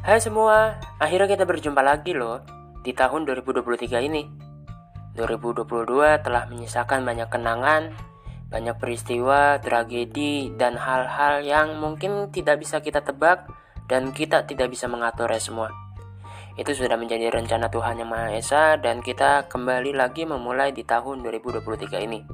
[0.00, 2.40] Hai semua, akhirnya kita berjumpa lagi loh
[2.80, 4.24] di tahun 2023 ini.
[5.12, 5.68] 2022
[6.24, 7.92] telah menyisakan banyak kenangan,
[8.48, 13.44] banyak peristiwa, tragedi, dan hal-hal yang mungkin tidak bisa kita tebak
[13.92, 15.68] dan kita tidak bisa mengaturnya semua.
[16.56, 21.20] Itu sudah menjadi rencana Tuhan Yang Maha Esa dan kita kembali lagi memulai di tahun
[21.28, 22.24] 2023 ini.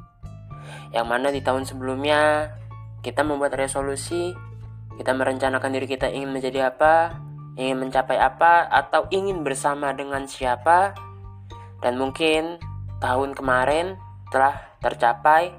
[0.95, 2.47] Yang mana di tahun sebelumnya
[3.03, 4.31] kita membuat resolusi,
[5.03, 7.26] kita merencanakan diri kita ingin menjadi apa,
[7.57, 10.93] ingin mencapai apa atau ingin bersama dengan siapa.
[11.81, 12.61] Dan mungkin
[13.01, 14.01] tahun kemarin
[14.33, 15.53] telah tercapai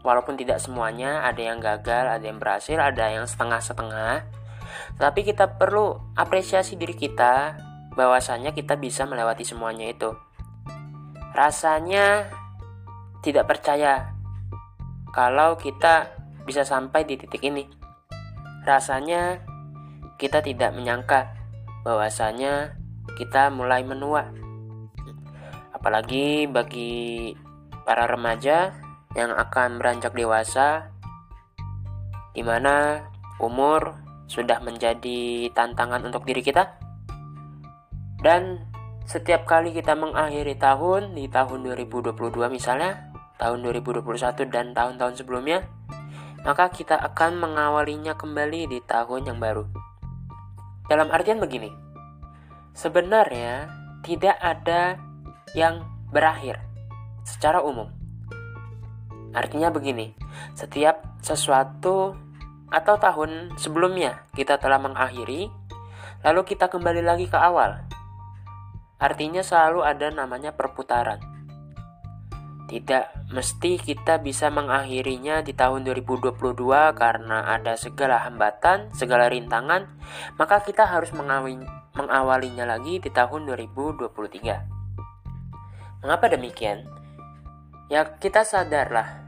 [0.00, 4.26] walaupun tidak semuanya ada yang gagal ada yang berhasil ada yang setengah-setengah.
[4.96, 7.58] Tapi kita perlu apresiasi diri kita
[7.94, 10.14] bahwasanya kita bisa melewati semuanya itu.
[11.34, 12.30] Rasanya
[13.20, 14.14] tidak percaya
[15.10, 16.14] kalau kita
[16.46, 17.66] bisa sampai di titik ini.
[18.62, 19.42] Rasanya
[20.20, 21.32] kita tidak menyangka
[21.80, 22.76] bahwasanya
[23.16, 24.28] kita mulai menua.
[25.72, 27.32] Apalagi bagi
[27.88, 28.76] para remaja
[29.16, 30.92] yang akan beranjak dewasa,
[32.36, 33.08] di mana
[33.40, 33.96] umur
[34.28, 36.78] sudah menjadi tantangan untuk diri kita.
[38.20, 38.68] Dan
[39.08, 42.14] setiap kali kita mengakhiri tahun di tahun 2022
[42.52, 45.64] misalnya, tahun 2021 dan tahun-tahun sebelumnya,
[46.44, 49.89] maka kita akan mengawalinya kembali di tahun yang baru.
[50.90, 51.70] Dalam artian begini,
[52.74, 53.70] sebenarnya
[54.02, 54.98] tidak ada
[55.54, 56.58] yang berakhir
[57.22, 57.94] secara umum.
[59.30, 60.18] Artinya begini,
[60.58, 62.18] setiap sesuatu
[62.74, 65.46] atau tahun sebelumnya kita telah mengakhiri,
[66.26, 67.86] lalu kita kembali lagi ke awal.
[68.98, 71.22] Artinya selalu ada namanya perputaran.
[72.70, 76.38] Tidak mesti kita bisa mengakhirinya di tahun 2022
[76.94, 79.90] karena ada segala hambatan, segala rintangan,
[80.38, 86.06] maka kita harus mengawalinya lagi di tahun 2023.
[86.06, 86.86] Mengapa demikian?
[87.90, 89.18] Ya kita sadarlah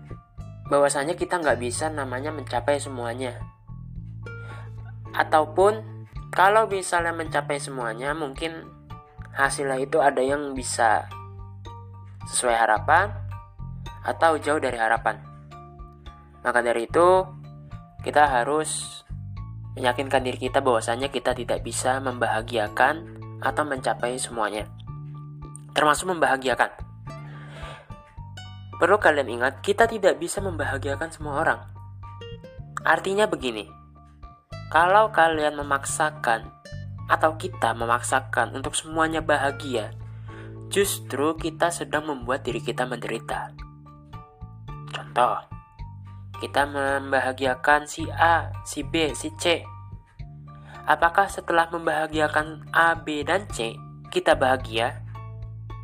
[0.71, 3.43] bahwasanya kita nggak bisa namanya mencapai semuanya.
[5.19, 8.71] Ataupun kalau misalnya mencapai semuanya mungkin
[9.34, 11.11] hasilnya itu ada yang bisa
[12.31, 13.11] sesuai harapan,
[14.03, 15.19] atau jauh dari harapan.
[16.43, 17.23] Maka dari itu,
[18.03, 19.03] kita harus
[19.79, 24.69] meyakinkan diri kita bahwasanya kita tidak bisa membahagiakan atau mencapai semuanya.
[25.73, 26.71] Termasuk membahagiakan.
[28.77, 31.61] Perlu kalian ingat, kita tidak bisa membahagiakan semua orang.
[32.83, 33.71] Artinya begini,
[34.75, 36.51] kalau kalian memaksakan
[37.07, 39.95] atau kita memaksakan untuk semuanya bahagia,
[40.67, 43.55] justru kita sedang membuat diri kita menderita.
[45.12, 45.45] Contoh,
[46.41, 49.61] kita membahagiakan si A, si B, si C.
[50.89, 53.77] Apakah setelah membahagiakan A, B, dan C,
[54.09, 55.05] kita bahagia?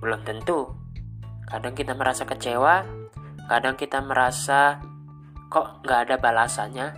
[0.01, 0.73] Belum tentu.
[1.45, 2.89] Kadang kita merasa kecewa,
[3.53, 4.81] kadang kita merasa
[5.53, 6.97] kok nggak ada balasannya.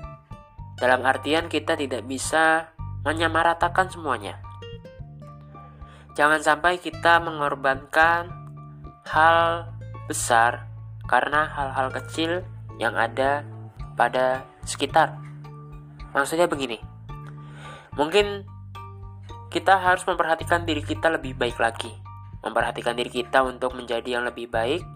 [0.79, 2.71] Dalam artian kita tidak bisa
[3.03, 4.39] menyamaratakan semuanya.
[6.15, 8.31] Jangan sampai kita mengorbankan
[9.11, 9.75] hal
[10.07, 10.70] besar
[11.11, 12.47] karena hal-hal kecil
[12.79, 13.43] yang ada
[13.99, 15.19] pada sekitar.
[16.15, 16.79] Maksudnya begini,
[17.99, 18.47] mungkin
[19.51, 21.91] kita harus memperhatikan diri kita lebih baik lagi,
[22.47, 24.87] memperhatikan diri kita untuk menjadi yang lebih baik,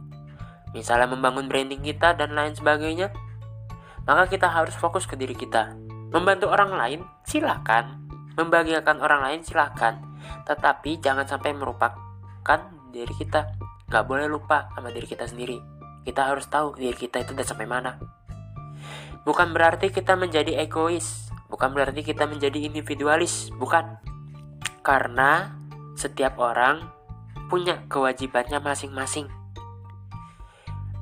[0.70, 3.10] misalnya membangun branding kita dan lain sebagainya.
[4.06, 5.74] Maka kita harus fokus ke diri kita.
[6.14, 8.04] Membantu orang lain, silakan.
[8.36, 10.20] Membahagiakan orang lain, silakan.
[10.44, 12.60] Tetapi jangan sampai merupakan
[12.92, 13.56] diri kita.
[13.88, 15.73] Gak boleh lupa sama diri kita sendiri.
[16.04, 17.96] Kita harus tahu diri kita itu udah sampai mana.
[19.24, 23.96] Bukan berarti kita menjadi egois, bukan berarti kita menjadi individualis, bukan.
[24.84, 25.56] Karena
[25.96, 26.92] setiap orang
[27.48, 29.32] punya kewajibannya masing-masing.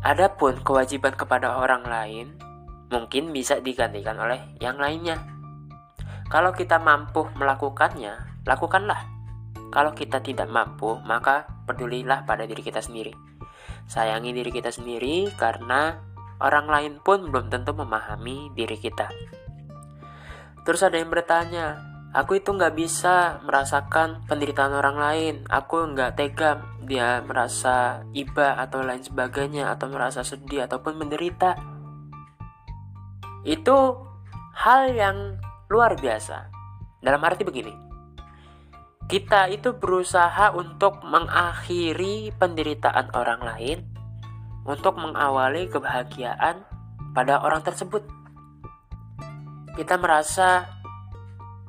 [0.03, 2.39] Adapun kewajiban kepada orang lain
[2.91, 5.19] mungkin bisa digantikan oleh yang lainnya.
[6.29, 9.09] Kalau kita mampu melakukannya, lakukanlah.
[9.73, 13.32] Kalau kita tidak mampu, maka pedulilah pada diri kita sendiri.
[13.93, 16.01] Sayangi diri kita sendiri karena
[16.41, 19.13] orang lain pun belum tentu memahami diri kita.
[20.65, 21.77] Terus ada yang bertanya,
[22.17, 25.35] aku itu nggak bisa merasakan penderitaan orang lain.
[25.45, 31.61] Aku nggak tega dia merasa iba atau lain sebagainya atau merasa sedih ataupun menderita.
[33.45, 34.09] Itu
[34.57, 35.37] hal yang
[35.69, 36.49] luar biasa.
[37.05, 37.92] Dalam arti begini,
[39.11, 43.79] kita itu berusaha untuk mengakhiri penderitaan orang lain,
[44.63, 46.63] untuk mengawali kebahagiaan
[47.13, 48.07] pada orang tersebut.
[49.73, 50.69] Kita merasa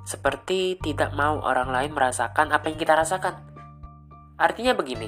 [0.04, 3.40] seperti tidak mau orang lain merasakan apa yang kita rasakan.
[4.36, 5.08] Artinya begini,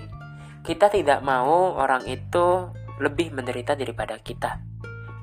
[0.63, 2.71] kita tidak mau orang itu
[3.03, 4.63] lebih menderita daripada kita.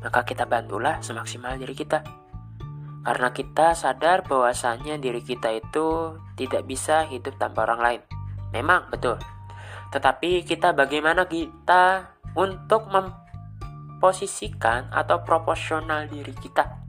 [0.02, 2.21] Maka kita bantulah semaksimal diri kita.
[3.02, 8.02] Karena kita sadar bahwasannya diri kita itu tidak bisa hidup tanpa orang lain.
[8.54, 9.18] Memang betul.
[9.90, 16.82] Tetapi kita bagaimana kita untuk memposisikan atau proporsional diri kita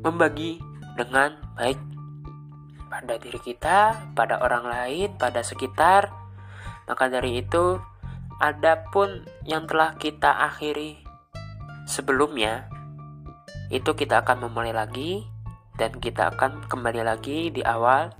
[0.00, 0.60] membagi
[0.96, 1.76] dengan baik
[2.88, 6.10] pada diri kita, pada orang lain, pada sekitar.
[6.88, 7.78] Maka dari itu,
[8.42, 10.98] adapun yang telah kita akhiri
[11.86, 12.66] sebelumnya,
[13.70, 15.24] itu kita akan memulai lagi
[15.78, 18.12] dan kita akan kembali lagi di awal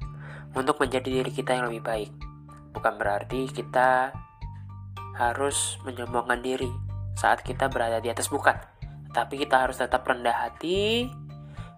[0.55, 2.11] untuk menjadi diri kita yang lebih baik.
[2.73, 4.15] Bukan berarti kita
[5.19, 6.71] harus menyombongkan diri
[7.19, 8.57] saat kita berada di atas bukan.
[9.11, 11.11] Tapi kita harus tetap rendah hati,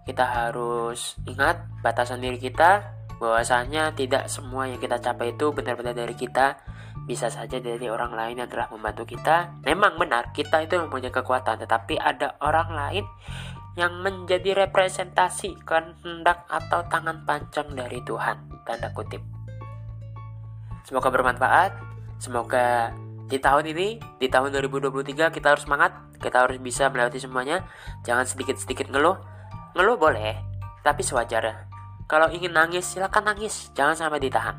[0.04, 6.14] kita harus ingat batasan diri kita bahwasanya tidak semua yang kita capai itu benar-benar dari
[6.18, 6.58] kita
[7.04, 9.58] bisa saja dari orang lain yang telah membantu kita.
[9.66, 11.58] Memang benar kita itu mempunyai kekuatan.
[11.62, 13.04] Tetapi ada orang lain
[13.74, 18.62] yang menjadi representasi kehendak atau tangan panjang dari Tuhan.
[18.62, 19.22] Tanda kutip.
[20.86, 21.72] Semoga bermanfaat.
[22.22, 22.94] Semoga
[23.26, 25.94] di tahun ini di tahun 2023 kita harus semangat.
[26.22, 27.66] Kita harus bisa melewati semuanya.
[28.06, 29.18] Jangan sedikit-sedikit ngeluh.
[29.74, 30.52] Ngeluh boleh
[30.82, 31.70] tapi sewajarnya
[32.10, 33.70] kalau ingin nangis silakan nangis.
[33.72, 34.58] Jangan sampai ditahan.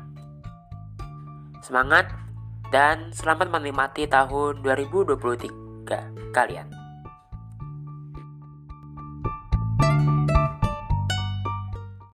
[1.62, 2.23] Semangat
[2.72, 6.73] dan selamat menikmati tahun 2023 kalian